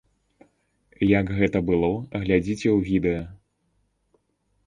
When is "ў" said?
2.77-2.87